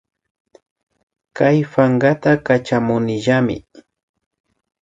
Kayta 1.35 1.65
pankata 1.71 2.31
Kachamunillami 2.45 3.57